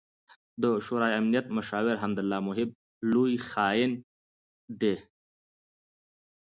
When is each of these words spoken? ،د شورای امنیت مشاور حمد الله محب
،د 0.61 0.63
شورای 0.85 1.13
امنیت 1.19 1.45
مشاور 1.57 1.95
حمد 2.03 2.17
الله 2.21 2.39
محب 2.47 2.69